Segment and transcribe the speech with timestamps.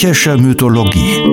[0.00, 1.24] Griechische Mythologie.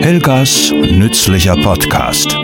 [0.00, 2.38] Helgas nützlicher Podcast.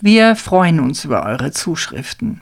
[0.00, 2.40] Wir freuen uns über eure Zuschriften.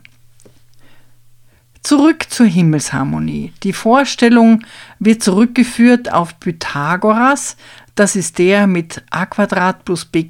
[1.83, 3.53] Zurück zur Himmelsharmonie.
[3.63, 4.65] Die Vorstellung
[4.99, 7.57] wird zurückgeführt auf Pythagoras,
[7.97, 9.25] das ist der mit a
[9.73, 10.27] plus b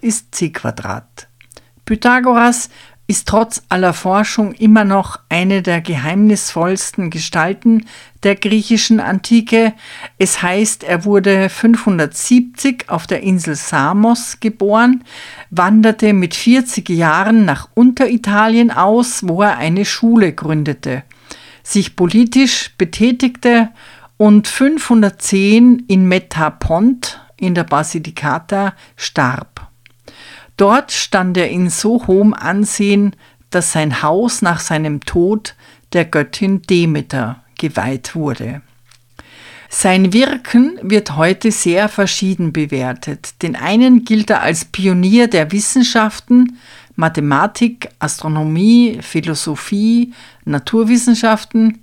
[0.00, 0.52] ist c
[1.90, 2.70] Pythagoras
[3.08, 7.86] ist trotz aller Forschung immer noch eine der geheimnisvollsten Gestalten
[8.22, 9.72] der griechischen Antike.
[10.16, 15.02] Es heißt, er wurde 570 auf der Insel Samos geboren,
[15.50, 21.02] wanderte mit 40 Jahren nach Unteritalien aus, wo er eine Schule gründete,
[21.64, 23.70] sich politisch betätigte
[24.16, 29.69] und 510 in Metapont in der Basilicata starb.
[30.60, 33.16] Dort stand er in so hohem Ansehen,
[33.48, 35.54] dass sein Haus nach seinem Tod
[35.94, 38.60] der Göttin Demeter geweiht wurde.
[39.70, 43.40] Sein Wirken wird heute sehr verschieden bewertet.
[43.40, 46.58] Den einen gilt er als Pionier der Wissenschaften,
[46.94, 50.12] Mathematik, Astronomie, Philosophie,
[50.44, 51.78] Naturwissenschaften.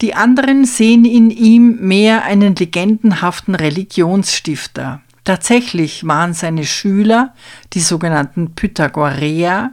[0.00, 5.00] Die anderen sehen in ihm mehr einen legendenhaften Religionsstifter.
[5.24, 7.34] Tatsächlich waren seine Schüler,
[7.72, 9.72] die sogenannten Pythagoreer,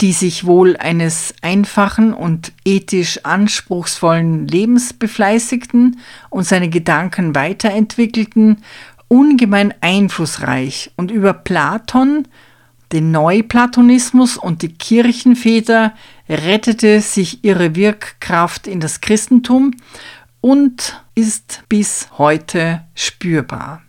[0.00, 5.98] die sich wohl eines einfachen und ethisch anspruchsvollen Lebens befleißigten
[6.30, 8.62] und seine Gedanken weiterentwickelten,
[9.08, 12.26] ungemein einflussreich und über Platon,
[12.92, 15.94] den Neuplatonismus und die Kirchenväter
[16.28, 19.72] rettete sich ihre Wirkkraft in das Christentum
[20.40, 23.83] und ist bis heute spürbar.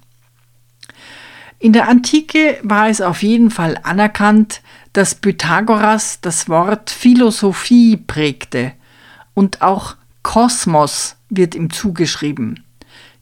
[1.66, 4.62] In der Antike war es auf jeden Fall anerkannt,
[4.94, 8.74] dass Pythagoras das Wort Philosophie prägte
[9.34, 12.64] und auch Kosmos wird ihm zugeschrieben.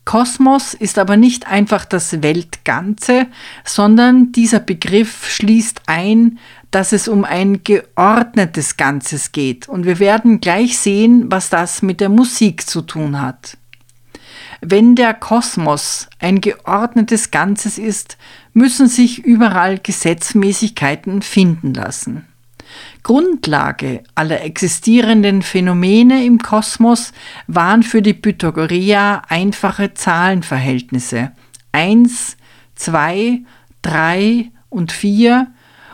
[0.04, 3.28] Kosmos ist aber nicht einfach das Weltganze,
[3.64, 6.38] sondern dieser Begriff schließt ein,
[6.70, 9.70] dass es um ein geordnetes Ganzes geht.
[9.70, 13.58] Und wir werden gleich sehen, was das mit der Musik zu tun hat.
[14.66, 18.18] Wenn der Kosmos ein geordnetes Ganzes ist,
[18.54, 22.26] müssen sich überall Gesetzmäßigkeiten finden lassen.
[23.04, 27.12] Grundlage aller existierenden Phänomene im Kosmos
[27.48, 31.34] waren für die Pythagoreer einfache Zahlenverhältnisse
[31.74, 32.38] 1,
[32.76, 33.42] 2,
[33.82, 35.48] 3 und 4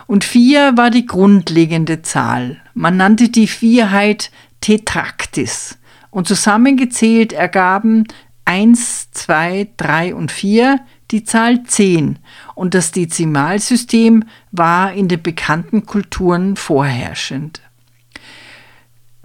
[0.06, 2.62] und 4 war die grundlegende Zahl.
[2.76, 4.30] Man nannte die Vierheit
[4.62, 5.80] Tetraktis
[6.12, 8.06] und zusammengezählt ergaben
[8.50, 10.80] 1, 2, 3 und 4
[11.12, 12.18] die Zahl 10
[12.56, 17.62] und das Dezimalsystem war in den bekannten Kulturen vorherrschend.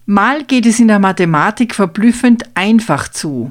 [0.04, 3.50] Mal geht es in der Mathematik verblüffend einfach zu.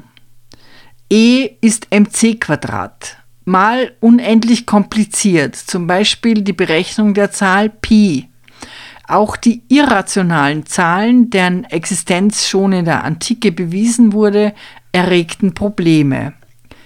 [1.10, 3.16] E ist mc Quadrat.
[3.44, 8.28] Mal unendlich kompliziert, zum Beispiel die Berechnung der Zahl Pi.
[9.08, 14.54] Auch die irrationalen Zahlen, deren Existenz schon in der Antike bewiesen wurde,
[14.94, 16.34] erregten Probleme.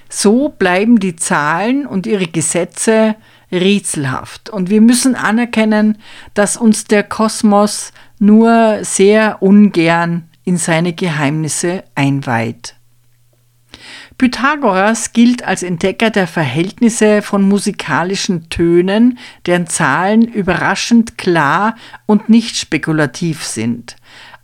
[0.09, 3.17] So bleiben die Zahlen und ihre Gesetze
[3.53, 4.49] rätselhaft.
[4.49, 5.99] Und wir müssen anerkennen,
[6.35, 12.75] dass uns der Kosmos nur sehr ungern in seine Geheimnisse einweiht.
[14.17, 21.77] Pythagoras gilt als Entdecker der Verhältnisse von musikalischen Tönen, deren Zahlen überraschend klar
[22.07, 23.97] und nicht spekulativ sind.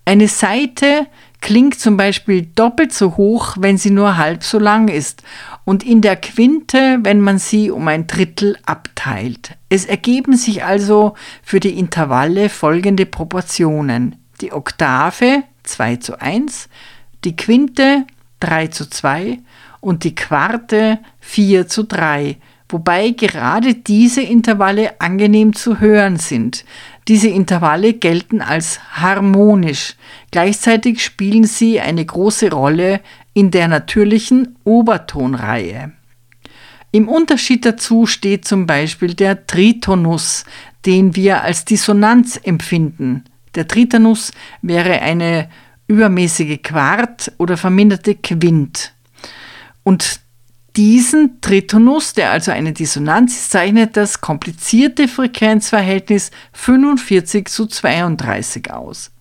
[0.05, 1.07] Eine Seite
[1.45, 5.23] klingt zum Beispiel doppelt so hoch, wenn sie nur halb so lang ist,
[5.67, 9.53] und in der Quinte, wenn man sie um ein Drittel abteilt.
[9.69, 11.13] Es ergeben sich also
[11.43, 14.17] für die Intervalle folgende Proportionen.
[14.41, 16.71] Die Oktave 2 zu 1,
[17.25, 18.07] die Quinte
[18.41, 19.39] 3 zu 2
[19.81, 22.39] und die Quarte 4 zu 3,
[22.71, 26.65] wobei gerade diese Intervalle angenehm zu hören sind.
[27.09, 29.95] Diese Intervalle gelten als harmonisch.
[30.31, 33.01] Gleichzeitig spielen sie eine große Rolle
[33.35, 35.93] in der natürlichen Obertonreihe.
[36.93, 40.45] Im Unterschied dazu steht zum Beispiel der Tritonus,
[40.87, 43.25] den wir als Dissonanz empfinden.
[43.55, 44.31] Der Tritonus
[44.63, 45.51] wäre eine
[45.89, 48.93] übermäßige Quart oder verminderte Quint.
[49.83, 50.21] Und
[50.77, 59.13] diesen Tritonus, der also eine Dissonanz ist, zeichnet das komplizierte Frequenzverhältnis 45 zu 32 aus.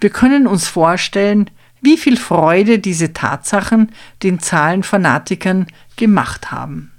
[0.00, 1.50] Wir können uns vorstellen,
[1.80, 3.92] wie viel Freude diese Tatsachen
[4.22, 6.92] den Zahlenfanatikern gemacht haben.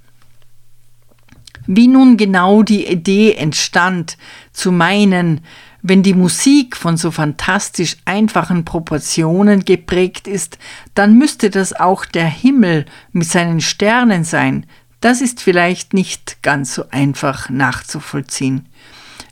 [1.68, 4.18] Wie nun genau die Idee entstand,
[4.54, 5.42] zu meinen,
[5.88, 10.58] wenn die Musik von so fantastisch einfachen Proportionen geprägt ist,
[10.96, 14.66] dann müsste das auch der Himmel mit seinen Sternen sein.
[15.00, 18.68] Das ist vielleicht nicht ganz so einfach nachzuvollziehen.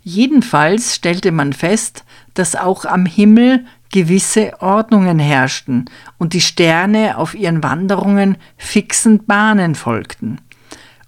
[0.03, 2.05] Jedenfalls stellte man fest,
[2.35, 5.85] dass auch am Himmel gewisse Ordnungen herrschten
[6.17, 10.39] und die Sterne auf ihren Wanderungen fixen Bahnen folgten.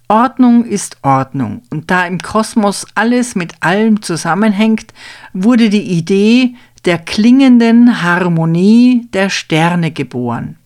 [0.08, 1.62] Ordnung ist Ordnung.
[1.70, 4.94] Und da im Kosmos alles mit allem zusammenhängt,
[5.34, 6.54] wurde die Idee
[6.86, 10.56] der klingenden Harmonie der Sterne geboren.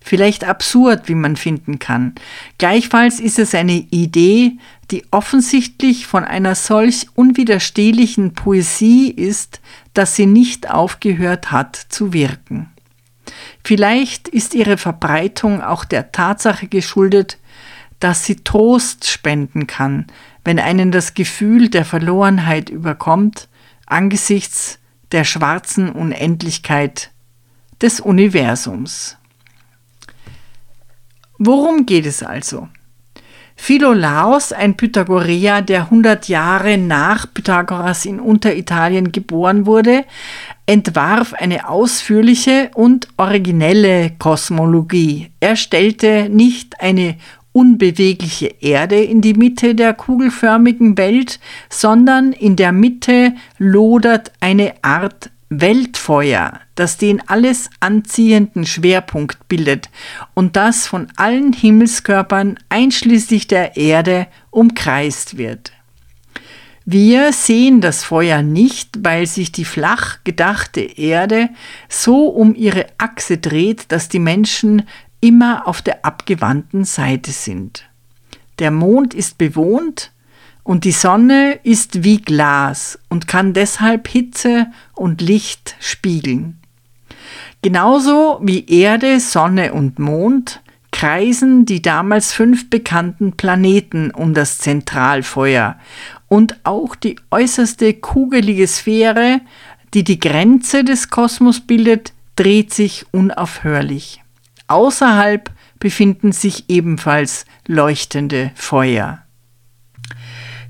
[0.00, 2.14] Vielleicht absurd, wie man finden kann.
[2.58, 4.56] Gleichfalls ist es eine Idee,
[4.90, 9.60] die offensichtlich von einer solch unwiderstehlichen Poesie ist,
[9.94, 12.70] dass sie nicht aufgehört hat zu wirken.
[13.64, 17.38] Vielleicht ist ihre Verbreitung auch der Tatsache geschuldet,
[18.00, 20.06] dass sie Trost spenden kann,
[20.44, 23.48] wenn einen das Gefühl der Verlorenheit überkommt
[23.86, 24.78] angesichts
[25.12, 27.10] der schwarzen Unendlichkeit
[27.80, 29.16] des Universums.
[31.38, 32.68] Worum geht es also?
[33.58, 40.04] Philolaos, ein Pythagoreer, der 100 Jahre nach Pythagoras in Unteritalien geboren wurde,
[40.66, 45.30] entwarf eine ausführliche und originelle Kosmologie.
[45.40, 47.16] Er stellte nicht eine
[47.56, 55.30] unbewegliche Erde in die Mitte der kugelförmigen Welt, sondern in der Mitte lodert eine Art
[55.48, 59.88] Weltfeuer, das den alles anziehenden Schwerpunkt bildet
[60.34, 65.72] und das von allen Himmelskörpern einschließlich der Erde umkreist wird.
[66.88, 71.48] Wir sehen das Feuer nicht, weil sich die flach gedachte Erde
[71.88, 74.82] so um ihre Achse dreht, dass die Menschen
[75.20, 77.84] immer auf der abgewandten Seite sind.
[78.58, 80.12] Der Mond ist bewohnt
[80.62, 86.58] und die Sonne ist wie Glas und kann deshalb Hitze und Licht spiegeln.
[87.62, 90.60] Genauso wie Erde, Sonne und Mond
[90.92, 95.78] kreisen die damals fünf bekannten Planeten um das Zentralfeuer
[96.28, 99.40] und auch die äußerste kugelige Sphäre,
[99.94, 104.22] die die Grenze des Kosmos bildet, dreht sich unaufhörlich.
[104.68, 109.22] Außerhalb befinden sich ebenfalls leuchtende Feuer.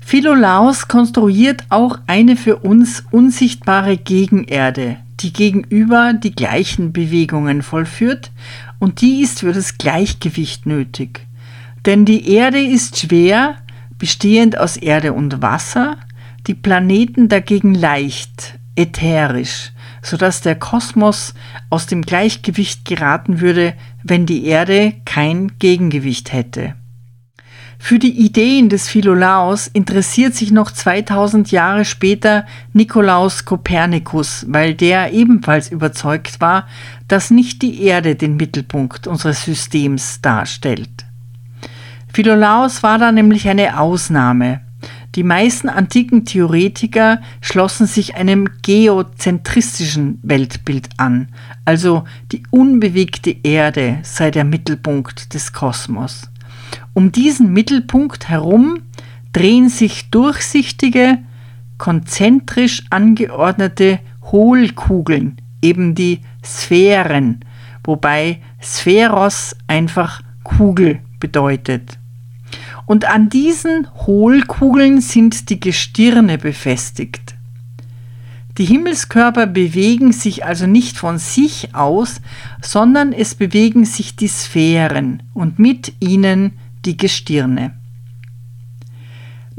[0.07, 8.31] Philolaus konstruiert auch eine für uns unsichtbare Gegenerde, die gegenüber die gleichen Bewegungen vollführt,
[8.79, 11.25] und die ist für das Gleichgewicht nötig.
[11.85, 13.55] Denn die Erde ist schwer,
[13.97, 15.97] bestehend aus Erde und Wasser,
[16.45, 19.71] die Planeten dagegen leicht, ätherisch,
[20.07, 21.33] sodass der Kosmos
[21.69, 23.73] aus dem Gleichgewicht geraten würde,
[24.03, 26.75] wenn die Erde kein Gegengewicht hätte.
[27.79, 35.13] Für die Ideen des Philolaos interessiert sich noch 2000 Jahre später Nikolaus Kopernikus, weil der
[35.13, 36.67] ebenfalls überzeugt war,
[37.07, 41.05] dass nicht die Erde den Mittelpunkt unseres Systems darstellt.
[42.11, 44.61] Philolaos war da nämlich eine Ausnahme.
[45.17, 51.29] Die meisten antiken Theoretiker schlossen sich einem geozentristischen Weltbild an,
[51.65, 56.29] also die unbewegte Erde sei der Mittelpunkt des Kosmos.
[56.93, 58.83] Um diesen Mittelpunkt herum
[59.33, 61.17] drehen sich durchsichtige,
[61.79, 63.97] konzentrisch angeordnete
[64.31, 67.39] Hohlkugeln, eben die Sphären,
[67.83, 71.97] wobei Spheros einfach Kugel bedeutet.
[72.87, 77.35] Und an diesen Hohlkugeln sind die Gestirne befestigt.
[78.57, 82.21] Die Himmelskörper bewegen sich also nicht von sich aus,
[82.61, 86.53] sondern es bewegen sich die Sphären und mit ihnen
[86.85, 87.76] die Gestirne.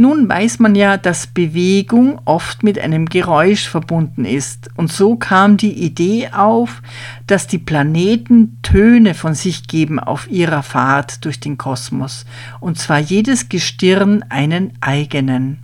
[0.00, 5.56] Nun weiß man ja, dass Bewegung oft mit einem Geräusch verbunden ist, und so kam
[5.56, 6.82] die Idee auf,
[7.26, 12.26] dass die Planeten Töne von sich geben auf ihrer Fahrt durch den Kosmos,
[12.60, 15.58] und zwar jedes Gestirn einen eigenen.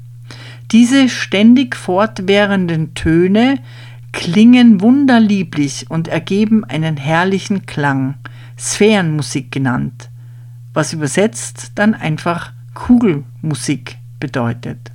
[0.73, 3.61] Diese ständig fortwährenden Töne
[4.11, 8.17] klingen wunderlieblich und ergeben einen herrlichen Klang,
[8.59, 10.11] Sphärenmusik genannt,
[10.73, 14.91] was übersetzt dann einfach Kugelmusik bedeutet.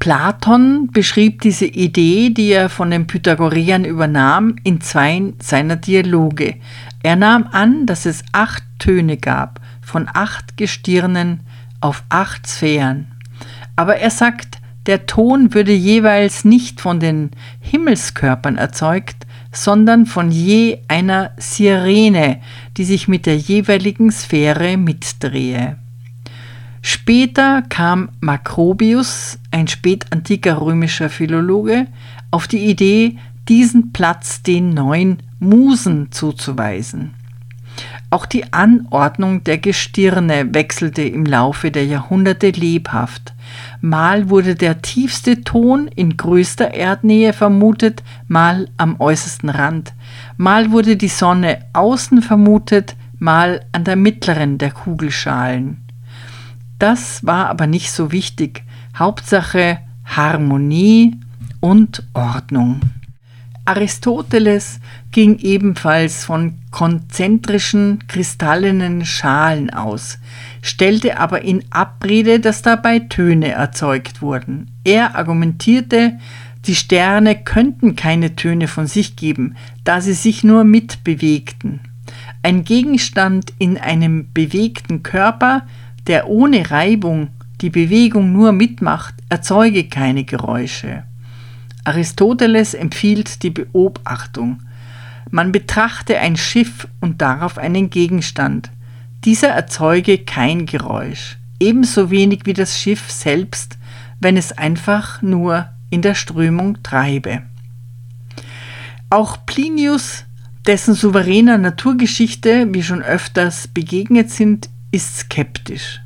[0.00, 6.56] Platon beschrieb diese Idee, die er von den Pythagoreern übernahm, in zwei seiner Dialoge.
[7.02, 11.40] Er nahm an, dass es acht Töne gab, von acht Gestirnen
[11.80, 13.06] auf acht Sphären.
[13.76, 20.80] Aber er sagt, der Ton würde jeweils nicht von den Himmelskörpern erzeugt, sondern von je
[20.88, 22.42] einer Sirene,
[22.76, 25.78] die sich mit der jeweiligen Sphäre mitdrehe.
[26.86, 31.86] Später kam Macrobius, ein spätantiker römischer Philologe,
[32.30, 33.16] auf die Idee,
[33.48, 37.14] diesen Platz den neun Musen zuzuweisen.
[38.10, 43.32] Auch die Anordnung der Gestirne wechselte im Laufe der Jahrhunderte lebhaft.
[43.80, 49.94] Mal wurde der tiefste Ton in größter Erdnähe vermutet, mal am äußersten Rand.
[50.36, 55.83] Mal wurde die Sonne außen vermutet, mal an der mittleren der Kugelschalen.
[56.84, 58.62] Das war aber nicht so wichtig.
[58.94, 61.18] Hauptsache Harmonie
[61.60, 62.82] und Ordnung.
[63.64, 70.18] Aristoteles ging ebenfalls von konzentrischen kristallenen Schalen aus,
[70.60, 74.70] stellte aber in Abrede, dass dabei Töne erzeugt wurden.
[74.84, 76.18] Er argumentierte,
[76.66, 81.80] die Sterne könnten keine Töne von sich geben, da sie sich nur mitbewegten.
[82.42, 85.62] Ein Gegenstand in einem bewegten Körper
[86.06, 87.28] der ohne Reibung
[87.60, 91.04] die Bewegung nur mitmacht, erzeuge keine Geräusche.
[91.84, 94.60] Aristoteles empfiehlt die Beobachtung.
[95.30, 98.70] Man betrachte ein Schiff und darauf einen Gegenstand.
[99.24, 103.78] Dieser erzeuge kein Geräusch, ebenso wenig wie das Schiff selbst,
[104.20, 107.42] wenn es einfach nur in der Strömung treibe.
[109.10, 110.24] Auch Plinius,
[110.66, 116.00] dessen souveräner Naturgeschichte wir schon öfters begegnet sind, ist skeptisch.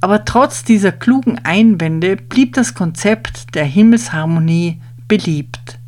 [0.00, 5.78] Aber trotz dieser klugen Einwände blieb das Konzept der Himmelsharmonie beliebt.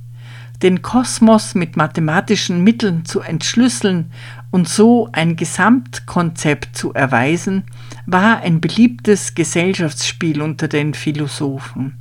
[0.62, 4.12] Den Kosmos mit mathematischen Mitteln zu entschlüsseln
[4.50, 7.64] und so ein Gesamtkonzept zu erweisen,
[8.04, 11.98] war ein beliebtes Gesellschaftsspiel unter den Philosophen.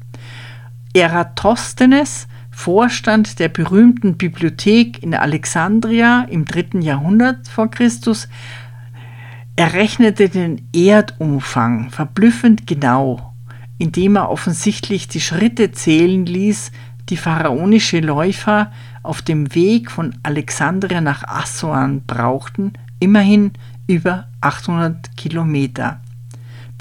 [0.94, 8.27] Eratosthenes, Vorstand der berühmten Bibliothek in Alexandria im dritten Jahrhundert vor Christus,
[9.58, 13.34] er rechnete den Erdumfang verblüffend genau,
[13.80, 16.72] indem er offensichtlich die Schritte zählen ließ,
[17.10, 18.72] die pharaonische Läufer
[19.02, 23.52] auf dem Weg von Alexandria nach Assuan brauchten, immerhin
[23.88, 26.02] über 800 Kilometer.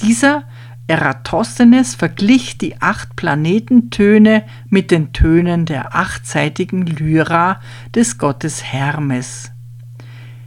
[0.01, 0.45] Dieser
[0.87, 7.59] Eratosthenes verglich die acht Planetentöne mit den Tönen der achtseitigen Lyra
[7.95, 9.51] des Gottes Hermes.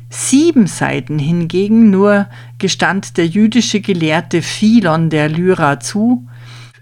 [0.09, 6.27] Sieben Seiten hingegen nur gestand der jüdische Gelehrte Philon der Lyra zu.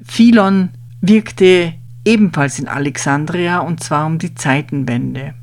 [0.01, 0.69] Philon
[1.01, 1.73] wirkte
[2.05, 5.33] ebenfalls in Alexandria und zwar um die Zeitenwende.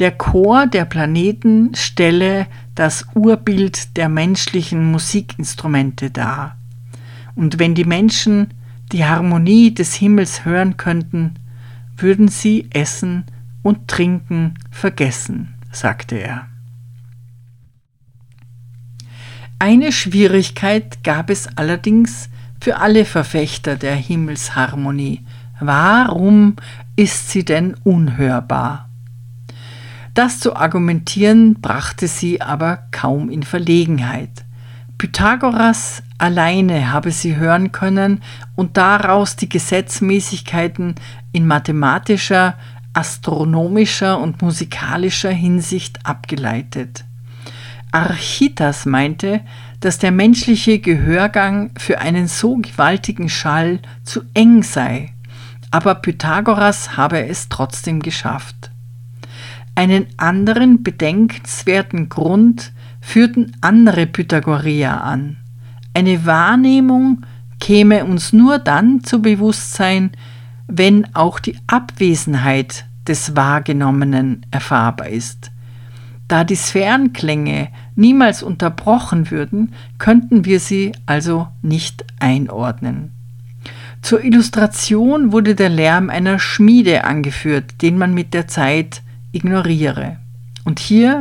[0.00, 6.56] Der Chor der Planeten stelle das Urbild der menschlichen Musikinstrumente dar.
[7.36, 8.48] Und wenn die Menschen
[8.90, 11.34] die Harmonie des Himmels hören könnten,
[11.96, 13.24] würden sie Essen
[13.62, 16.51] und Trinken vergessen, sagte er.
[19.64, 22.28] Eine Schwierigkeit gab es allerdings
[22.60, 25.24] für alle Verfechter der Himmelsharmonie.
[25.60, 26.56] Warum
[26.96, 28.88] ist sie denn unhörbar?
[30.14, 34.44] Das zu argumentieren brachte sie aber kaum in Verlegenheit.
[34.98, 38.20] Pythagoras alleine habe sie hören können
[38.56, 40.96] und daraus die Gesetzmäßigkeiten
[41.30, 42.58] in mathematischer,
[42.94, 47.04] astronomischer und musikalischer Hinsicht abgeleitet.
[47.92, 49.42] Architas meinte,
[49.80, 55.12] dass der menschliche Gehörgang für einen so gewaltigen Schall zu eng sei,
[55.70, 58.70] aber Pythagoras habe es trotzdem geschafft.
[59.74, 65.38] Einen anderen bedenkenswerten Grund führten andere Pythagoreer an.
[65.94, 67.24] Eine Wahrnehmung
[67.58, 70.12] käme uns nur dann zu Bewusstsein,
[70.66, 75.50] wenn auch die Abwesenheit des Wahrgenommenen erfahrbar ist.
[76.32, 83.12] Da die Sphärenklänge niemals unterbrochen würden, könnten wir sie also nicht einordnen.
[84.00, 90.16] Zur Illustration wurde der Lärm einer Schmiede angeführt, den man mit der Zeit ignoriere.
[90.64, 91.20] Und hier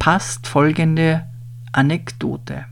[0.00, 1.24] passt folgende
[1.70, 2.64] Anekdote.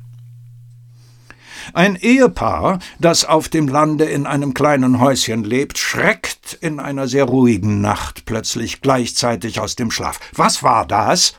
[1.72, 7.26] Ein Ehepaar, das auf dem Lande in einem kleinen Häuschen lebt, schreckt in einer sehr
[7.26, 10.18] ruhigen Nacht plötzlich gleichzeitig aus dem Schlaf.
[10.32, 11.34] Was war das?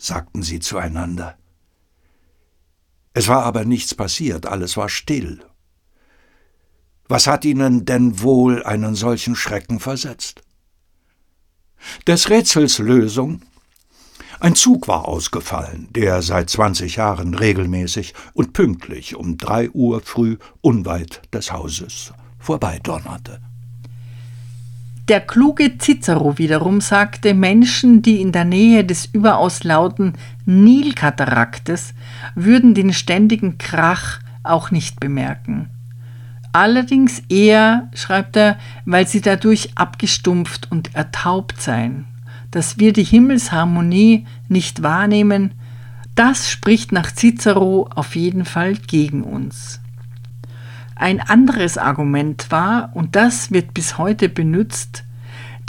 [0.00, 1.36] Sagten sie zueinander.
[3.12, 5.44] Es war aber nichts passiert, alles war still.
[7.08, 10.42] Was hat ihnen denn wohl einen solchen Schrecken versetzt?
[12.06, 13.42] Des Rätsels Lösung
[14.38, 20.38] ein Zug war ausgefallen, der seit zwanzig Jahren regelmäßig und pünktlich um drei Uhr früh
[20.62, 23.42] unweit des Hauses vorbeidonnerte.
[25.10, 30.12] Der kluge Cicero wiederum sagte, Menschen, die in der Nähe des überaus lauten
[30.46, 31.94] Nilkataraktes
[32.36, 35.68] würden den ständigen Krach auch nicht bemerken.
[36.52, 42.06] Allerdings eher, schreibt er, weil sie dadurch abgestumpft und ertaubt seien.
[42.52, 45.54] Dass wir die Himmelsharmonie nicht wahrnehmen,
[46.14, 49.80] das spricht nach Cicero auf jeden Fall gegen uns.
[51.00, 55.02] Ein anderes Argument war, und das wird bis heute benutzt,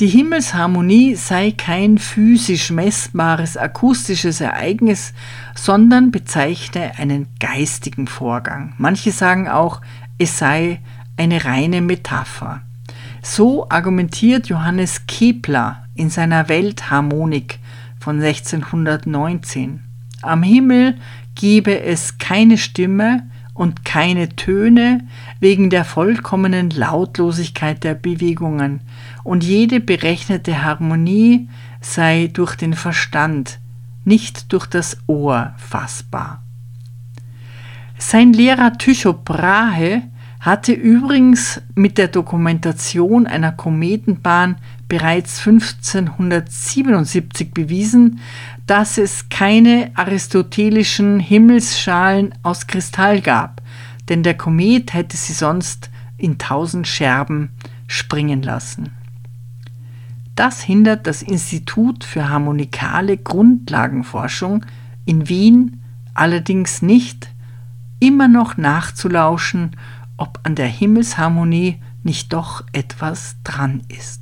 [0.02, 5.14] die Himmelsharmonie sei kein physisch messbares akustisches Ereignis,
[5.56, 8.74] sondern bezeichne einen geistigen Vorgang.
[8.78, 9.80] Manche sagen auch,
[10.18, 10.82] es sei
[11.16, 12.62] eine reine Metapher.
[13.22, 17.60] So argumentiert Johannes Kepler in seiner Weltharmonik
[18.02, 19.80] von 1619.
[20.24, 20.96] Am Himmel
[21.36, 25.08] gebe es keine Stimme, und keine Töne
[25.40, 28.82] wegen der vollkommenen Lautlosigkeit der Bewegungen,
[29.24, 33.60] und jede berechnete Harmonie sei durch den Verstand,
[34.04, 36.44] nicht durch das Ohr fassbar.
[37.98, 40.02] Sein Lehrer Tycho Brahe
[40.40, 44.56] hatte übrigens mit der Dokumentation einer Kometenbahn
[44.88, 48.20] bereits 1577 bewiesen,
[48.72, 53.62] dass es keine aristotelischen Himmelsschalen aus Kristall gab,
[54.08, 57.50] denn der Komet hätte sie sonst in tausend Scherben
[57.88, 58.96] springen lassen.
[60.38, 64.66] Das hindert das Institut für harmonikale Grundlagenforschung
[65.04, 67.30] in Wien allerdings nicht,
[68.00, 69.72] immer noch nachzulauschen,
[70.16, 74.21] ob an der Himmelsharmonie nicht doch etwas dran ist.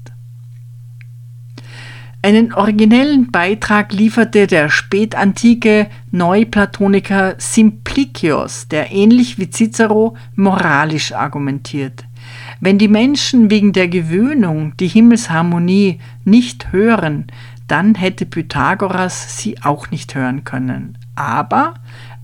[2.22, 12.04] Einen originellen Beitrag lieferte der spätantike Neuplatoniker Simplicios, der ähnlich wie Cicero moralisch argumentiert.
[12.60, 17.28] Wenn die Menschen wegen der Gewöhnung die Himmelsharmonie nicht hören,
[17.70, 20.98] dann hätte Pythagoras sie auch nicht hören können.
[21.16, 21.76] Aber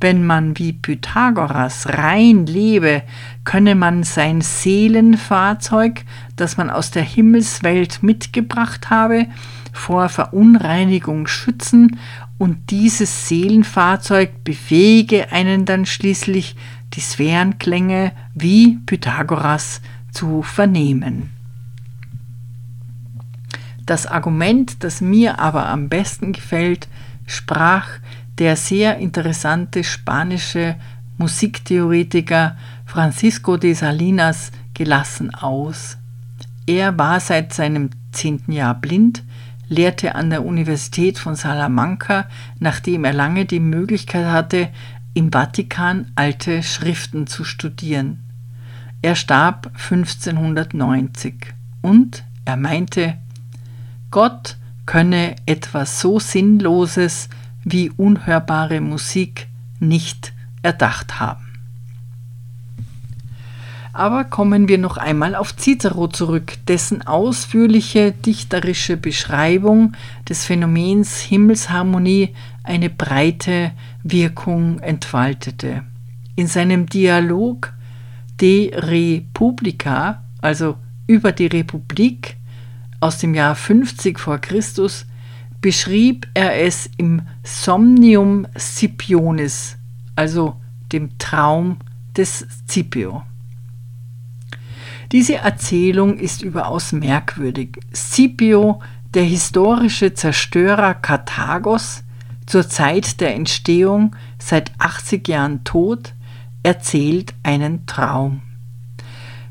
[0.02, 3.02] wenn man wie Pythagoras rein lebe,
[3.46, 6.04] könne man sein Seelenfahrzeug,
[6.36, 9.28] das man aus der Himmelswelt mitgebracht habe,
[9.76, 12.00] vor Verunreinigung schützen
[12.38, 16.56] und dieses Seelenfahrzeug befähige einen dann schließlich,
[16.94, 21.32] die Sphärenklänge wie Pythagoras zu vernehmen.
[23.86, 26.88] Das Argument, das mir aber am besten gefällt,
[27.28, 27.88] sprach
[28.38, 30.76] der sehr interessante spanische
[31.18, 35.98] Musiktheoretiker Francisco de Salinas gelassen aus.
[36.66, 39.24] Er war seit seinem zehnten Jahr blind,
[39.67, 42.28] lehrte an der Universität von Salamanca,
[42.60, 44.69] nachdem er lange die Möglichkeit hatte,
[45.13, 48.23] im Vatikan alte Schriften zu studieren.
[49.01, 53.17] Er starb 1590 und er meinte,
[54.12, 57.30] Gott könne etwas so Sinnloses
[57.63, 59.47] wie unhörbare Musik
[59.80, 61.45] nicht erdacht haben.
[63.96, 69.94] Aber kommen wir noch einmal auf Cicero zurück, dessen ausführliche dichterische Beschreibung
[70.28, 73.72] des Phänomens Himmelsharmonie eine breite
[74.04, 75.84] Wirkung entfaltete.
[76.36, 77.72] In seinem Dialog
[78.42, 80.76] De Republica, also
[81.08, 82.36] über die Republik
[83.00, 85.06] aus dem Jahr 50 vor Christus,
[85.62, 89.78] beschrieb er es im Somnium Scipionis,
[90.18, 90.58] also
[90.92, 91.78] dem Traum
[92.18, 93.24] des Scipio.
[95.12, 97.78] Diese Erzählung ist überaus merkwürdig.
[97.94, 98.82] Scipio,
[99.13, 102.04] der historische Zerstörer Karthagos,
[102.46, 106.13] zur Zeit der Entstehung seit 80 Jahren tot,
[106.63, 108.41] erzählt einen Traum.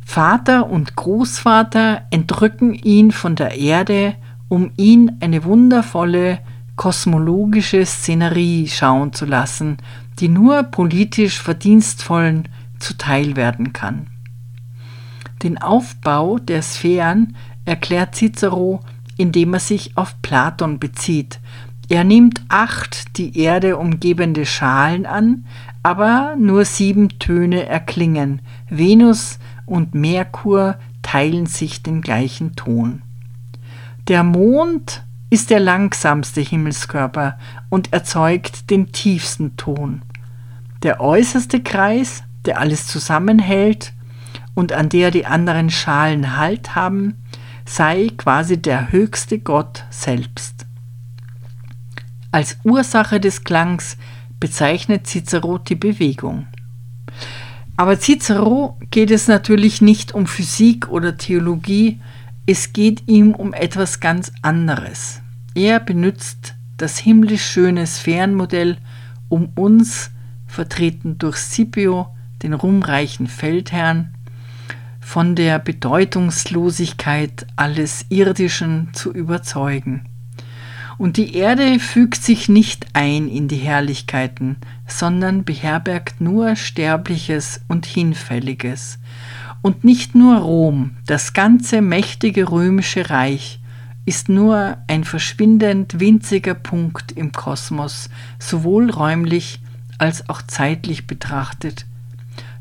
[0.04, 4.14] Vater und Großvater entrücken ihn von der Erde,
[4.48, 6.40] um ihn eine wundervolle
[6.76, 9.78] kosmologische Szenerie schauen zu lassen,
[10.18, 14.08] die nur politisch Verdienstvollen zuteil werden kann.
[15.44, 18.80] Den Aufbau der Sphären erklärt Cicero,
[19.18, 21.38] indem er sich auf Platon bezieht.
[21.90, 25.44] Er nimmt acht die Erde umgebende Schalen an,
[25.82, 28.40] aber nur sieben Töne erklingen.
[28.70, 33.02] Venus und Merkur teilen sich den gleichen Ton.
[34.08, 40.00] Der Mond ist der langsamste Himmelskörper und erzeugt den tiefsten Ton.
[40.82, 43.93] Der äußerste Kreis, der alles zusammenhält
[44.54, 47.22] und an der die anderen Schalen Halt haben,
[47.66, 50.66] sei quasi der höchste Gott selbst.
[52.30, 53.96] Als Ursache des Klangs
[54.40, 56.46] bezeichnet Cicero die Bewegung.
[57.76, 62.00] Aber Cicero geht es natürlich nicht um Physik oder Theologie,
[62.46, 65.20] es geht ihm um etwas ganz anderes.
[65.54, 68.76] Er benutzt das himmlisch schöne Sphärenmodell,
[69.28, 70.10] um uns,
[70.46, 72.08] vertreten durch Scipio,
[72.42, 74.13] den ruhmreichen Feldherrn,
[75.04, 80.06] von der Bedeutungslosigkeit alles Irdischen zu überzeugen.
[80.96, 84.56] Und die Erde fügt sich nicht ein in die Herrlichkeiten,
[84.88, 88.98] sondern beherbergt nur Sterbliches und Hinfälliges.
[89.60, 93.60] Und nicht nur Rom, das ganze mächtige römische Reich,
[94.06, 99.60] ist nur ein verschwindend winziger Punkt im Kosmos, sowohl räumlich
[99.98, 101.84] als auch zeitlich betrachtet.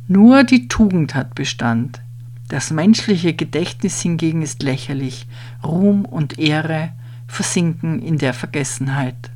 [0.08, 2.03] Nur die Tugend hat Bestand.
[2.54, 5.26] Das menschliche Gedächtnis hingegen ist lächerlich.
[5.64, 6.92] Ruhm und Ehre
[7.26, 9.32] versinken in der Vergessenheit.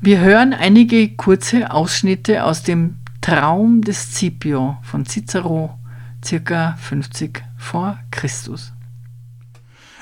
[0.00, 5.76] Wir hören einige kurze Ausschnitte aus dem Traum des Scipio von Cicero,
[6.24, 8.72] circa 50 vor Christus.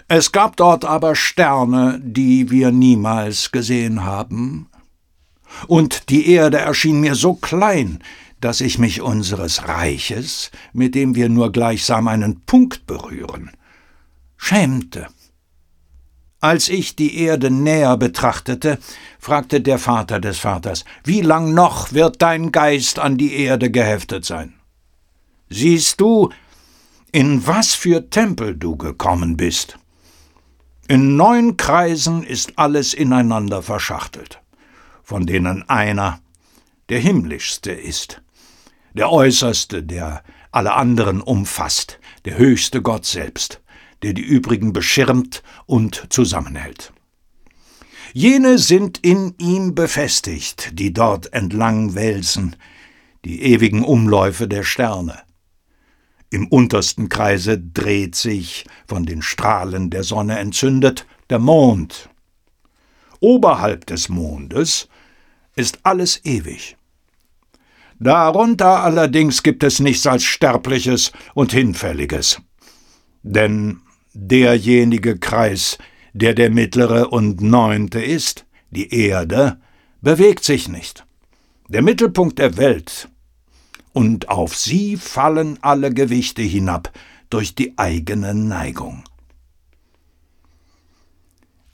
[0.08, 4.68] Es gab dort aber Sterne, die wir niemals gesehen haben,
[5.68, 8.00] und die Erde erschien mir so klein,
[8.42, 13.52] dass ich mich unseres Reiches, mit dem wir nur gleichsam einen Punkt berühren,
[14.36, 15.06] schämte.
[16.40, 18.80] Als ich die Erde näher betrachtete,
[19.20, 24.24] fragte der Vater des Vaters, wie lang noch wird dein Geist an die Erde geheftet
[24.24, 24.54] sein?
[25.48, 26.30] Siehst du,
[27.12, 29.78] in was für Tempel du gekommen bist?
[30.88, 34.40] In neun Kreisen ist alles ineinander verschachtelt,
[35.04, 36.18] von denen einer
[36.88, 38.20] der himmlischste ist,
[38.94, 43.62] der äußerste, der alle anderen umfasst, der höchste Gott selbst
[44.02, 46.92] der die übrigen beschirmt und zusammenhält.
[48.12, 52.56] Jene sind in ihm befestigt, die dort entlang wälzen,
[53.24, 55.22] die ewigen Umläufe der Sterne.
[56.30, 62.10] Im untersten Kreise dreht sich, von den Strahlen der Sonne entzündet, der Mond.
[63.20, 64.88] Oberhalb des Mondes
[65.54, 66.76] ist alles ewig.
[68.02, 72.40] Darunter allerdings gibt es nichts als Sterbliches und Hinfälliges.
[73.22, 73.80] Denn
[74.12, 75.78] derjenige Kreis,
[76.12, 79.60] der der mittlere und neunte ist, die Erde,
[80.00, 81.06] bewegt sich nicht.
[81.68, 83.08] Der Mittelpunkt der Welt.
[83.92, 86.90] Und auf sie fallen alle Gewichte hinab
[87.30, 89.04] durch die eigene Neigung.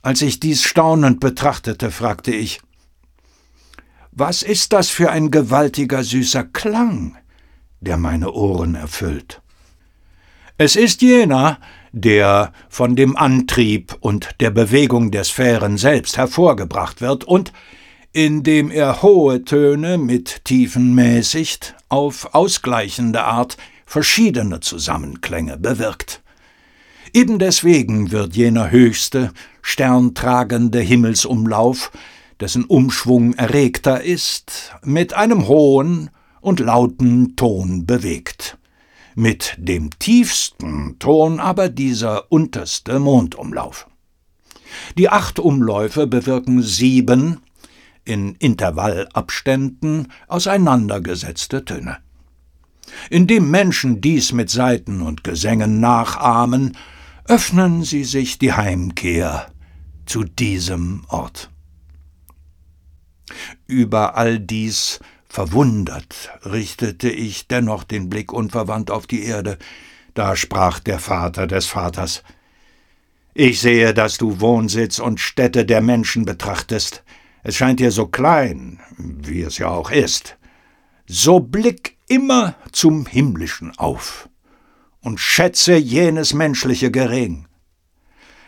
[0.03, 2.61] Als ich dies staunend betrachtete, fragte ich,
[4.19, 7.17] was ist das für ein gewaltiger süßer Klang,
[7.79, 9.41] der meine Ohren erfüllt?
[10.57, 11.57] Es ist jener,
[11.93, 17.53] der von dem Antrieb und der Bewegung der Sphären selbst hervorgebracht wird und
[18.11, 26.21] indem er hohe Töne mit tiefen mäßigt, auf ausgleichende Art verschiedene Zusammenklänge bewirkt.
[27.13, 31.91] Eben deswegen wird jener höchste, sterntragende Himmelsumlauf
[32.39, 36.09] dessen Umschwung erregter ist, mit einem hohen
[36.41, 38.57] und lauten Ton bewegt.
[39.15, 43.87] Mit dem tiefsten Ton aber dieser unterste Mondumlauf.
[44.97, 47.41] Die acht Umläufe bewirken sieben,
[48.05, 51.97] in Intervallabständen auseinandergesetzte Töne.
[53.09, 56.75] Indem Menschen dies mit Saiten und Gesängen nachahmen,
[57.25, 59.51] öffnen sie sich die Heimkehr
[60.07, 61.51] zu diesem Ort.
[63.67, 69.57] Über all dies verwundert richtete ich dennoch den Blick unverwandt auf die Erde,
[70.13, 72.23] da sprach der Vater des Vaters
[73.33, 77.03] Ich sehe, dass du Wohnsitz und Stätte der Menschen betrachtest.
[77.43, 80.37] Es scheint dir so klein, wie es ja auch ist.
[81.05, 84.29] So blick immer zum Himmlischen auf
[85.01, 87.47] und schätze jenes Menschliche gering.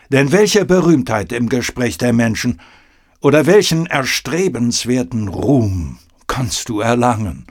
[0.10, 2.60] Denn welche Berühmtheit im Gespräch der Menschen
[3.22, 7.46] oder welchen erstrebenswerten Ruhm kannst du erlangen?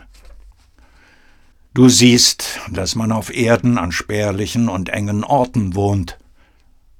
[1.72, 6.18] Du siehst, dass man auf Erden an spärlichen und engen Orten wohnt.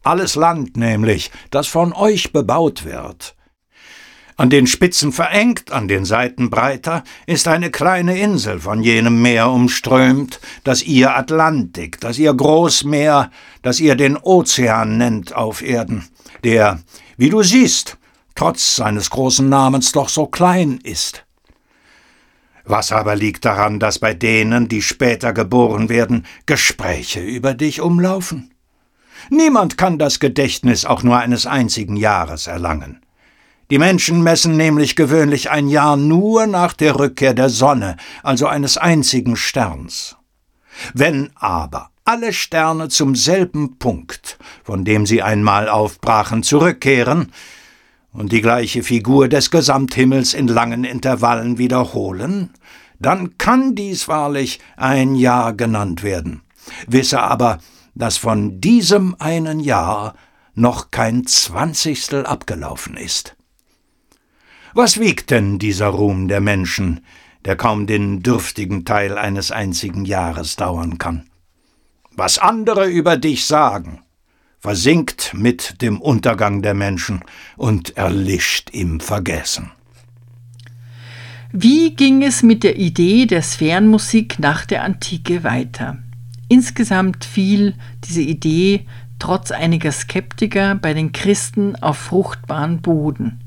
[0.05, 3.35] Alles Land nämlich, das von euch bebaut wird,
[4.37, 9.51] an den Spitzen verengt, an den Seiten breiter, ist eine kleine Insel von jenem Meer
[9.51, 13.31] umströmt, das ihr Atlantik, das ihr Großmeer,
[13.61, 16.09] das ihr den Ozean nennt auf Erden,
[16.43, 16.81] der,
[17.19, 17.99] wie du siehst,
[18.41, 21.27] trotz seines großen Namens doch so klein ist.
[22.65, 28.55] Was aber liegt daran, dass bei denen, die später geboren werden, Gespräche über dich umlaufen?
[29.29, 33.03] Niemand kann das Gedächtnis auch nur eines einzigen Jahres erlangen.
[33.69, 38.79] Die Menschen messen nämlich gewöhnlich ein Jahr nur nach der Rückkehr der Sonne, also eines
[38.79, 40.17] einzigen Sterns.
[40.95, 47.33] Wenn aber alle Sterne zum selben Punkt, von dem sie einmal aufbrachen, zurückkehren
[48.13, 52.51] und die gleiche Figur des Gesamthimmels in langen Intervallen wiederholen,
[52.99, 56.43] dann kann dies wahrlich ein Jahr genannt werden.
[56.87, 57.59] Wisse aber,
[57.95, 60.15] dass von diesem einen Jahr
[60.55, 63.37] noch kein Zwanzigstel abgelaufen ist.
[64.75, 67.05] Was wiegt denn dieser Ruhm der Menschen,
[67.45, 71.29] der kaum den dürftigen Teil eines einzigen Jahres dauern kann?
[72.15, 74.03] Was andere über dich sagen,
[74.61, 77.23] versinkt mit dem Untergang der Menschen
[77.57, 79.73] und erlischt im Vergessen.
[81.53, 85.99] Wie ging es mit der Idee der Sphärenmusik nach der Antike weiter?
[86.49, 88.87] Insgesamt fiel diese Idee
[89.19, 93.41] trotz einiger Skeptiker bei den Christen auf fruchtbaren Boden.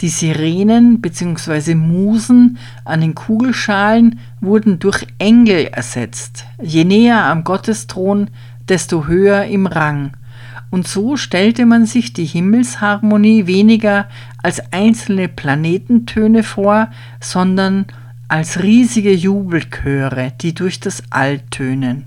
[0.00, 1.74] Die Sirenen bzw.
[1.74, 6.46] Musen an den Kugelschalen wurden durch Engel ersetzt.
[6.62, 8.30] Je näher am Gottesthron,
[8.68, 10.12] desto höher im Rang.
[10.70, 14.08] Und so stellte man sich die Himmelsharmonie weniger
[14.42, 16.88] als einzelne Planetentöne vor,
[17.20, 17.86] sondern
[18.28, 22.04] als riesige Jubelchöre, die durch das All tönen.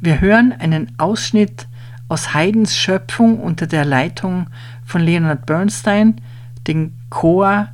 [0.00, 1.68] Wir hören einen Ausschnitt
[2.08, 4.46] aus Haydns Schöpfung unter der Leitung
[4.84, 6.20] von Leonard Bernstein,
[6.66, 7.68] den Chor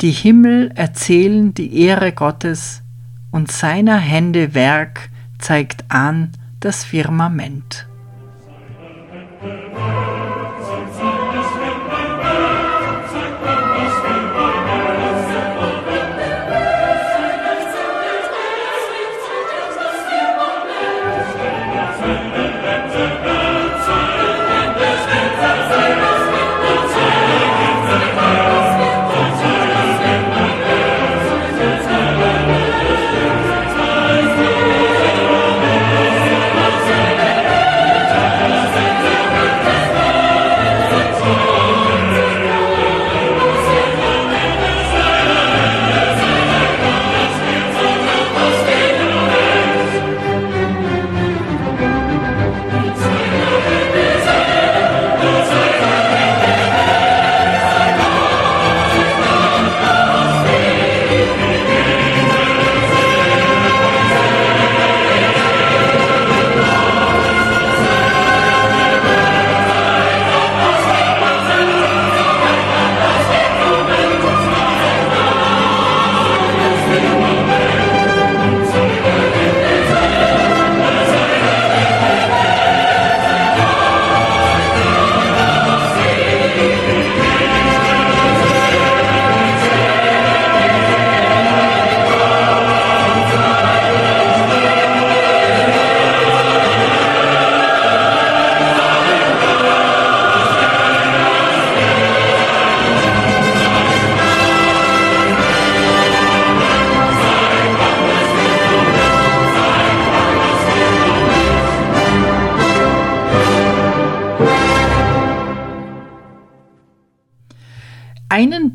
[0.00, 2.82] Die Himmel erzählen die Ehre Gottes
[3.30, 7.85] und seiner Hände Werk zeigt an das Firmament.
[9.42, 10.15] Einen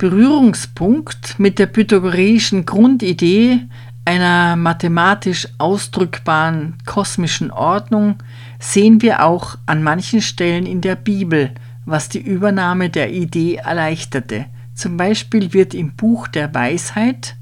[0.02, 3.68] Berührungspunkt mit der pythagoreischen Grundidee
[4.04, 8.16] einer mathematisch ausdrückbaren kosmischen Ordnung
[8.60, 11.52] sehen wir auch an manchen Stellen in der Bibel,
[11.86, 14.48] was die Übernahme der Idee erleichterte.
[14.74, 17.36] Zum Beispiel wird im Buch der Weisheit,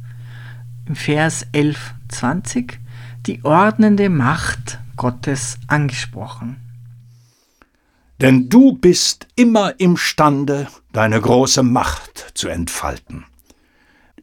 [0.86, 2.78] im Vers 11, 20,
[3.26, 6.58] die ordnende Macht Gottes angesprochen.
[8.20, 12.09] Denn du bist immer imstande, deine große Macht
[12.40, 13.26] zu entfalten.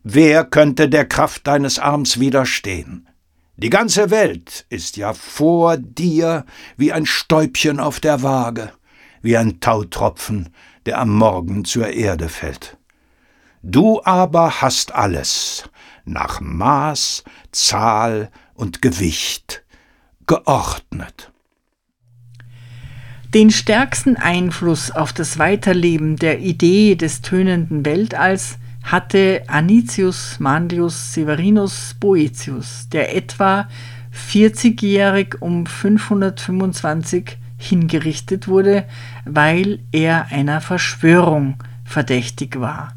[0.02, 3.09] Wer könnte der Kraft deines Arms widerstehen?
[3.57, 8.72] Die ganze Welt ist ja vor dir wie ein Stäubchen auf der Waage,
[9.22, 10.50] wie ein Tautropfen,
[10.87, 12.79] der am Morgen zur Erde fällt.
[13.62, 15.68] Du aber hast alles
[16.05, 19.64] nach Maß, Zahl und Gewicht
[20.26, 21.33] geordnet.
[23.37, 31.96] Den stärksten Einfluss auf das Weiterleben der Idee des tönenden Weltalls hatte Anicius Manlius Severinus
[32.01, 33.68] Boetius, der etwa
[34.31, 38.87] 40-jährig um 525 hingerichtet wurde,
[39.27, 42.94] weil er einer Verschwörung verdächtig war.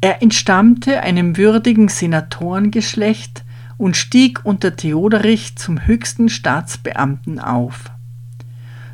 [0.00, 3.44] Er entstammte einem würdigen Senatorengeschlecht
[3.78, 7.92] und stieg unter Theoderich zum höchsten Staatsbeamten auf.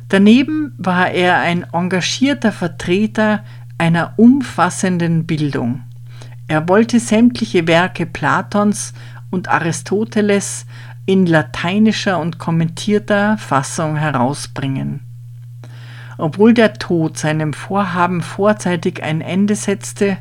[0.09, 3.43] Daneben war er ein engagierter Vertreter
[3.77, 5.83] einer umfassenden Bildung.
[6.47, 8.93] Er wollte sämtliche Werke Platons
[9.29, 10.65] und Aristoteles
[11.05, 15.01] in lateinischer und kommentierter Fassung herausbringen.
[16.17, 20.17] Obwohl der Tod seinem Vorhaben vorzeitig ein Ende setzte,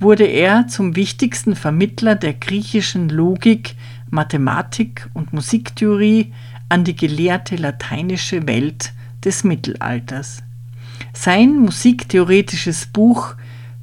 [0.00, 3.76] wurde er zum wichtigsten Vermittler der griechischen Logik,
[4.10, 6.32] Mathematik und Musiktheorie
[6.68, 8.92] an die gelehrte lateinische Welt
[9.24, 10.42] des Mittelalters.
[11.12, 13.34] Sein musiktheoretisches Buch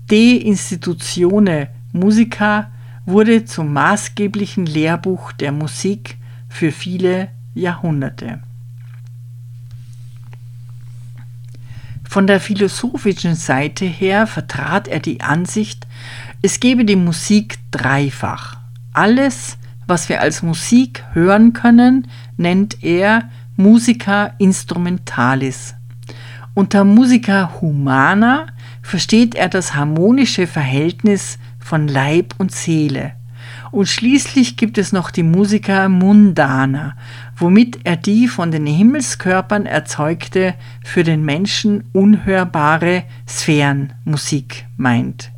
[0.10, 2.72] De Institutione Musica
[3.06, 6.17] wurde zum maßgeblichen Lehrbuch der Musik
[6.50, 8.41] für viele Jahrhunderte.
[12.04, 15.88] Von der philosophischen Seite her vertrat er die Ansicht,
[16.43, 18.58] es gebe die Musik dreifach.
[18.93, 25.76] Alles, was wir als Musik hören können, nennt er Musica Instrumentalis.
[26.56, 28.48] Unter Musica Humana
[28.82, 33.13] versteht er das harmonische Verhältnis von Leib und Seele.
[33.70, 36.96] Und schließlich gibt es noch die Musica Mundana,
[37.36, 45.32] womit er die von den Himmelskörpern erzeugte, für den Menschen unhörbare Sphärenmusik meint.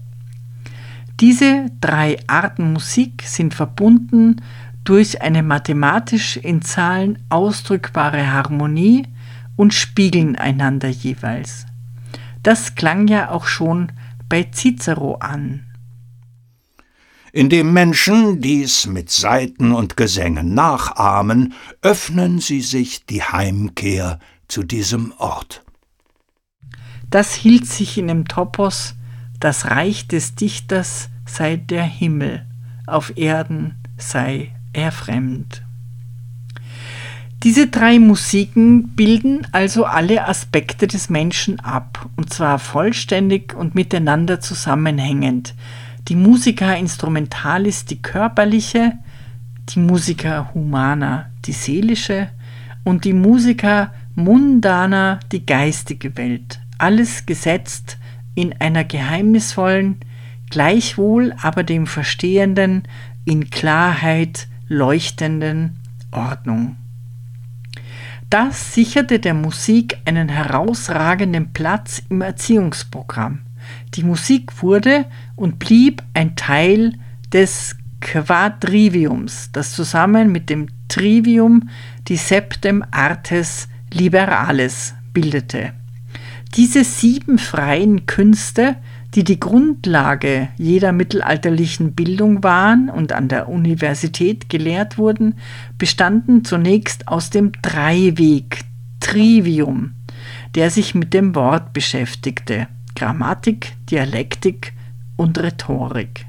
[1.21, 4.41] Diese drei Arten Musik sind verbunden
[4.85, 9.07] durch eine mathematisch in Zahlen ausdrückbare Harmonie
[9.57, 11.65] und spiegeln einander jeweils.
[12.43, 13.91] Das klang ja auch schon
[14.29, 15.65] bei Cicero an.
[17.31, 25.11] Indem Menschen dies mit Saiten und Gesängen nachahmen, öffnen sie sich die Heimkehr zu diesem
[25.17, 25.63] Ort.
[27.09, 28.95] Das hielt sich in dem Topos,
[29.39, 32.45] das Reich des Dichters sei der Himmel,
[32.87, 35.63] auf Erden sei er fremd.
[37.43, 44.39] Diese drei Musiken bilden also alle Aspekte des Menschen ab, und zwar vollständig und miteinander
[44.39, 45.53] zusammenhängend.
[46.07, 48.93] Die Musica Instrumentalis die körperliche,
[49.69, 52.29] die Musica Humana die seelische
[52.83, 56.59] und die Musica Mundana die geistige Welt.
[56.77, 57.97] Alles gesetzt
[58.33, 59.97] in einer geheimnisvollen,
[60.49, 62.83] gleichwohl aber dem Verstehenden
[63.25, 65.79] in Klarheit leuchtenden
[66.11, 66.77] Ordnung.
[68.29, 73.41] Das sicherte der Musik einen herausragenden Platz im Erziehungsprogramm.
[73.93, 75.05] Die Musik wurde
[75.35, 76.93] und blieb ein Teil
[77.31, 81.69] des Quadriviums, das zusammen mit dem Trivium
[82.07, 85.73] die Septem Artes Liberales bildete.
[86.55, 88.75] Diese sieben freien Künste
[89.15, 95.35] die die Grundlage jeder mittelalterlichen Bildung waren und an der Universität gelehrt wurden,
[95.77, 98.59] bestanden zunächst aus dem Dreiweg
[98.99, 99.93] Trivium,
[100.55, 104.73] der sich mit dem Wort beschäftigte Grammatik, Dialektik
[105.15, 106.25] und Rhetorik.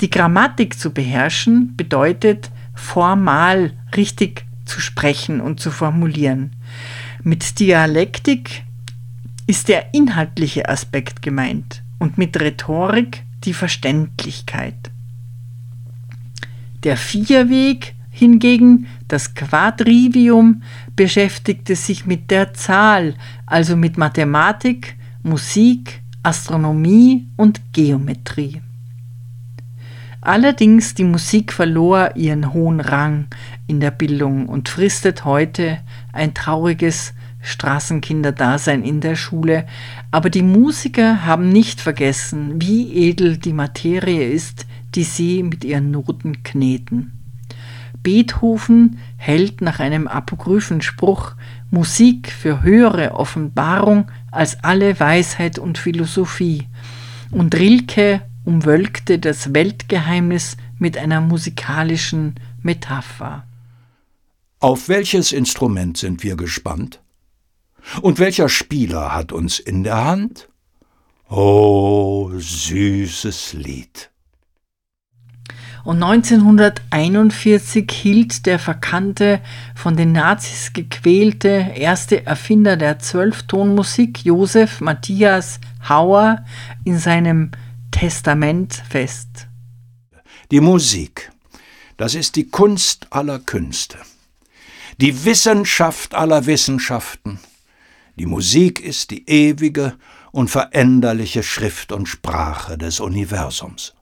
[0.00, 6.52] Die Grammatik zu beherrschen bedeutet formal richtig zu sprechen und zu formulieren.
[7.22, 8.64] Mit Dialektik
[9.46, 14.90] ist der inhaltliche Aspekt gemeint und mit Rhetorik die Verständlichkeit.
[16.82, 20.62] Der Vierweg hingegen, das Quadrivium,
[20.96, 23.14] beschäftigte sich mit der Zahl,
[23.46, 28.60] also mit Mathematik, Musik, Astronomie und Geometrie.
[30.22, 33.28] Allerdings die Musik verlor ihren hohen Rang
[33.66, 35.78] in der Bildung und fristet heute
[36.12, 39.66] ein trauriges Straßenkinderdasein in der Schule,
[40.10, 45.90] aber die Musiker haben nicht vergessen, wie edel die Materie ist, die sie mit ihren
[45.90, 47.12] Noten kneten.
[48.02, 51.34] Beethoven hält nach einem apokryphen Spruch
[51.70, 56.66] Musik für höhere Offenbarung als alle Weisheit und Philosophie,
[57.30, 63.44] und Rilke umwölkte das Weltgeheimnis mit einer musikalischen Metapher.
[64.58, 66.99] Auf welches Instrument sind wir gespannt?
[68.02, 70.48] Und welcher Spieler hat uns in der Hand?
[71.28, 74.10] Oh, süßes Lied.
[75.84, 79.40] Und 1941 hielt der verkannte,
[79.74, 85.58] von den Nazis gequälte erste Erfinder der Zwölftonmusik, Josef Matthias
[85.88, 86.44] Hauer,
[86.84, 87.52] in seinem
[87.90, 89.46] Testament fest.
[90.50, 91.30] Die Musik,
[91.96, 93.98] das ist die Kunst aller Künste,
[94.98, 97.40] die Wissenschaft aller Wissenschaften.
[98.20, 99.96] Die Musik ist die ewige
[100.30, 103.94] und veränderliche Schrift und Sprache des Universums.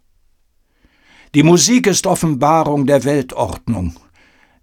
[1.37, 3.95] Die Musik ist Offenbarung der Weltordnung,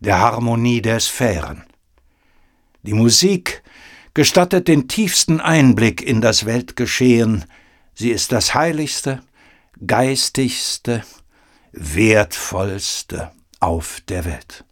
[0.02, 1.64] der Harmonie der Sphären.
[2.84, 3.64] Die Musik
[4.14, 7.46] gestattet den tiefsten Einblick in das Weltgeschehen,
[7.94, 9.24] sie ist das heiligste,
[9.88, 11.06] geistigste,
[11.72, 13.32] wertvollste
[13.62, 14.66] auf der Welt.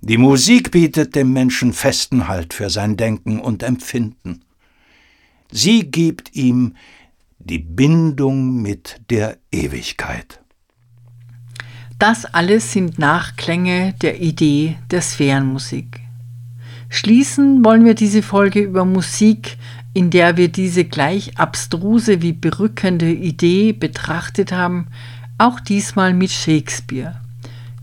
[0.00, 4.42] Die Musik bietet dem Menschen festen Halt für sein Denken und Empfinden.
[5.50, 6.76] Sie gibt ihm
[7.38, 10.40] die Bindung mit der Ewigkeit.
[11.98, 16.00] Das alles sind Nachklänge der Idee der Sphärenmusik.
[16.90, 19.58] Schließen wollen wir diese Folge über Musik,
[19.94, 24.86] in der wir diese gleich abstruse wie berückende Idee betrachtet haben,
[25.38, 27.20] auch diesmal mit Shakespeare.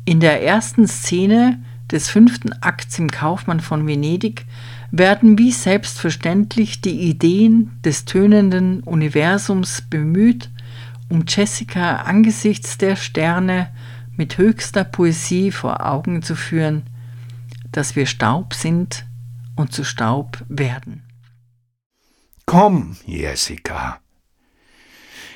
[0.05, 4.46] In der ersten Szene des fünften Akts im Kaufmann von Venedig
[4.92, 10.50] werden wie selbstverständlich die Ideen des tönenden Universums bemüht,
[11.10, 13.70] um Jessica angesichts der Sterne
[14.18, 16.84] mit höchster Poesie vor Augen zu führen,
[17.72, 19.06] dass wir Staub sind
[19.56, 21.04] und zu Staub werden.
[22.46, 24.00] Komm, Jessica.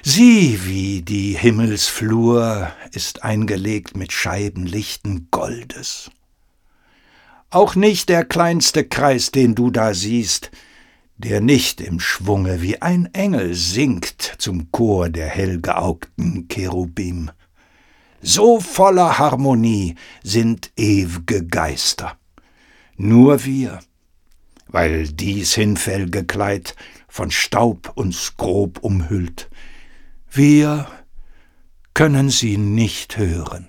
[0.01, 6.09] Sieh, wie die Himmelsflur ist eingelegt mit Scheiben lichten Goldes.
[7.51, 10.51] Auch nicht der kleinste Kreis, den du da siehst,
[11.17, 17.31] der nicht im Schwunge wie ein Engel singt zum Chor der hellgeaugten Cherubim.
[18.21, 22.17] So voller Harmonie sind ew'ge Geister.
[22.97, 23.79] Nur wir,
[24.67, 26.75] weil dies hinfällige Kleid
[27.07, 29.49] von Staub uns grob umhüllt,
[30.31, 30.87] wir
[31.95, 33.68] können sie nicht hören.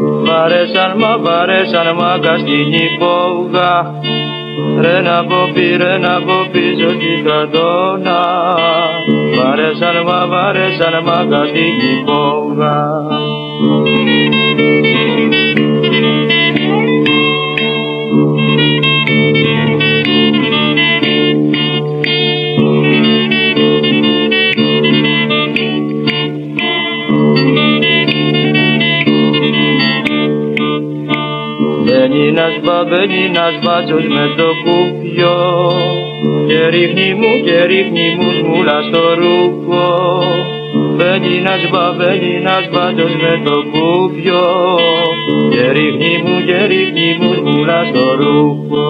[0.00, 3.72] Βαρέσαν μα βαρέσαν μα καστινή πόγα
[4.80, 8.20] Ρε να ποπεί ρε να ποπίζω στην κατώνα
[9.36, 12.76] Βαρέσαν μα βαρέσαν μα καστινή πόγα
[32.32, 35.34] Babelinaš, babelinaš, bačoš me dokupio
[36.48, 39.82] Kjerih nimu, kjerih nimu, žmulaš to ruko
[40.98, 44.44] Babelinaš, babelinaš, bačoš me dokupio
[45.52, 48.82] Kjerih mu, kjerih mu, žmulaš to ruko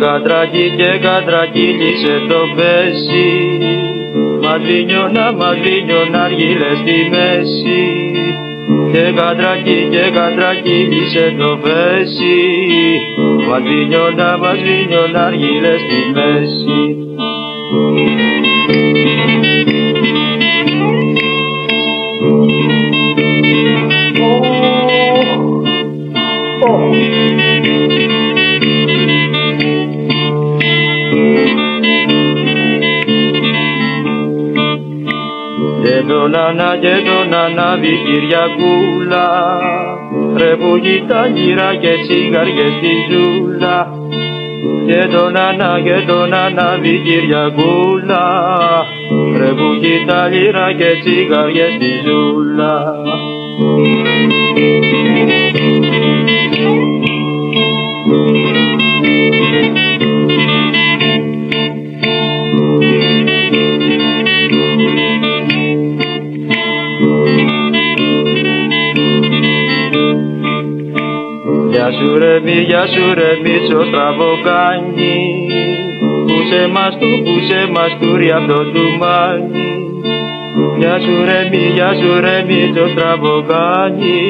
[0.00, 3.28] κατρακί και κατρακύλισε το πέσι
[4.42, 7.82] Μαδρίνιωνα, μαδρίνιωνα αργύλε στη μέση.
[8.92, 12.36] Και κατρακί και κατρακύλισε το πέσι
[13.48, 16.80] Μαδρίνιωνα, μαδρίνιωνα αργύλε στη μέση
[36.10, 39.26] τον Ανά και τον Ανάβη Κυριακούλα.
[40.36, 40.70] Ρε που
[41.08, 43.78] τα γύρα και τσιγαριές στη ζούλα.
[44.86, 48.24] Και τον Ανά και τον Ανάβη Κυριακούλα.
[49.38, 49.68] Ρε που
[50.06, 52.74] τα γύρα και τσιγαριές στη ζούλα
[72.44, 75.16] μη, γεια σου ρε μίτσο στραβοκάνι
[76.26, 79.68] Πούσε μας του, πούσε μας του ρε αυτό του μάνι.
[80.78, 84.20] Γεια σου ρε μη, γεια σου ρε μίτσο στραβοκάνι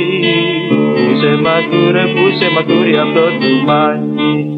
[0.94, 4.50] Πούσε μας του ρε, πούσε μας του ρε αυτό του μάνι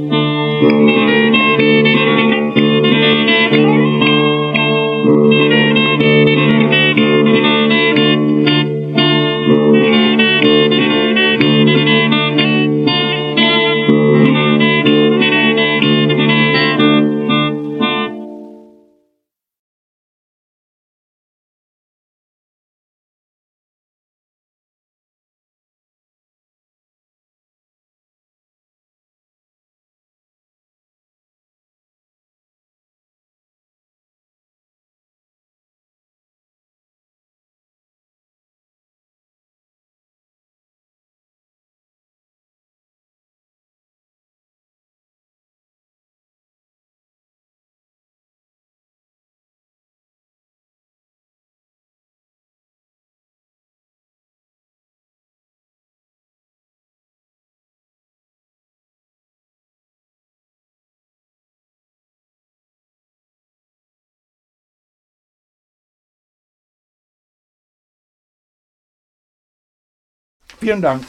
[70.63, 71.03] Vielen Dank.